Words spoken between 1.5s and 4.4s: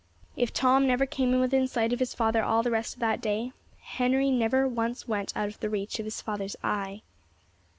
sight of his father all the rest of that day, Henry